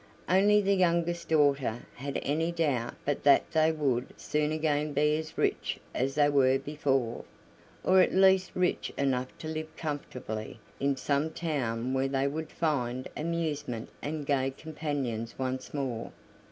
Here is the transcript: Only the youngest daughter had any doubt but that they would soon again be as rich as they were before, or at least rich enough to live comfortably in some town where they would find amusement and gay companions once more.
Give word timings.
Only 0.27 0.61
the 0.61 0.73
youngest 0.73 1.29
daughter 1.29 1.85
had 1.93 2.17
any 2.23 2.51
doubt 2.51 2.95
but 3.05 3.21
that 3.23 3.51
they 3.51 3.71
would 3.71 4.19
soon 4.19 4.51
again 4.51 4.93
be 4.93 5.15
as 5.19 5.37
rich 5.37 5.77
as 5.93 6.15
they 6.15 6.27
were 6.27 6.57
before, 6.57 7.23
or 7.83 8.01
at 8.01 8.11
least 8.11 8.49
rich 8.55 8.91
enough 8.97 9.27
to 9.37 9.47
live 9.47 9.69
comfortably 9.77 10.59
in 10.79 10.95
some 10.97 11.29
town 11.29 11.93
where 11.93 12.07
they 12.07 12.25
would 12.27 12.51
find 12.51 13.09
amusement 13.15 13.89
and 14.01 14.25
gay 14.25 14.49
companions 14.49 15.37
once 15.37 15.71
more. 15.71 16.11